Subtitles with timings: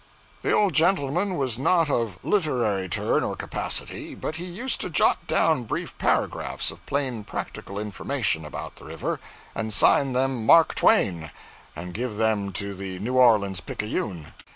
[0.41, 5.27] The old gentleman was not of literary turn or capacity, but he used to jot
[5.27, 9.19] down brief paragraphs of plain practical information about the river,
[9.53, 11.29] and sign them 'Mark Twain,'
[11.75, 14.33] and give them to the 'New Orleans Picayune.'